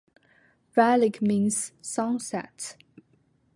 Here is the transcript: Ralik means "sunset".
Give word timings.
Ralik 0.75 1.21
means 1.21 1.73
"sunset". 1.79 2.75